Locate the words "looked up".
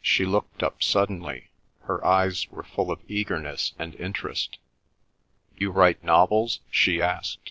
0.24-0.84